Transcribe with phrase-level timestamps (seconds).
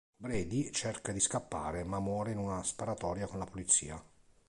[0.17, 4.03] Brady cerca di scappare, ma muore in una sparatoria con la polizia.